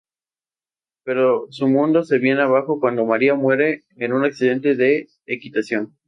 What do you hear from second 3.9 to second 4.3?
en un